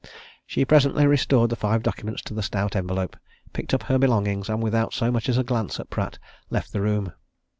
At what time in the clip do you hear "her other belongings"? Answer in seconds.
3.83-4.49